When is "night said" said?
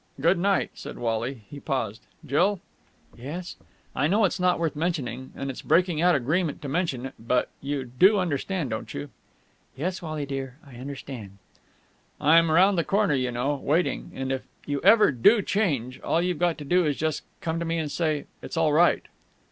0.39-0.97